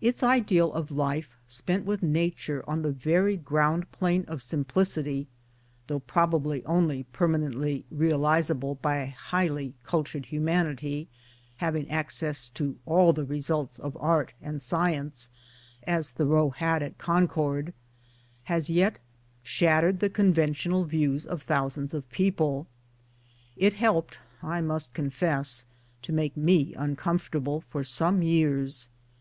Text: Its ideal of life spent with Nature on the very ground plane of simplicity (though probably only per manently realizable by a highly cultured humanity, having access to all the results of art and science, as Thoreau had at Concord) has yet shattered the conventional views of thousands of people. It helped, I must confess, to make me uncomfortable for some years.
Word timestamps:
Its 0.00 0.22
ideal 0.22 0.72
of 0.72 0.92
life 0.92 1.36
spent 1.48 1.84
with 1.84 2.00
Nature 2.00 2.62
on 2.70 2.82
the 2.82 2.92
very 2.92 3.36
ground 3.36 3.90
plane 3.90 4.24
of 4.28 4.40
simplicity 4.40 5.26
(though 5.88 5.98
probably 5.98 6.64
only 6.64 7.02
per 7.12 7.26
manently 7.26 7.82
realizable 7.90 8.76
by 8.76 8.98
a 8.98 9.10
highly 9.10 9.74
cultured 9.82 10.26
humanity, 10.26 11.08
having 11.56 11.90
access 11.90 12.48
to 12.48 12.76
all 12.86 13.12
the 13.12 13.24
results 13.24 13.80
of 13.80 13.96
art 13.98 14.32
and 14.40 14.62
science, 14.62 15.28
as 15.88 16.12
Thoreau 16.12 16.50
had 16.50 16.80
at 16.80 16.96
Concord) 16.96 17.74
has 18.44 18.70
yet 18.70 19.00
shattered 19.42 19.98
the 19.98 20.08
conventional 20.08 20.84
views 20.84 21.26
of 21.26 21.42
thousands 21.42 21.94
of 21.94 22.08
people. 22.10 22.68
It 23.56 23.74
helped, 23.74 24.20
I 24.40 24.60
must 24.60 24.94
confess, 24.94 25.64
to 26.02 26.12
make 26.12 26.36
me 26.36 26.74
uncomfortable 26.74 27.64
for 27.68 27.82
some 27.82 28.22
years. 28.22 28.88